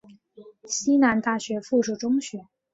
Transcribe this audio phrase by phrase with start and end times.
[0.63, 2.47] 西南大学附属中学。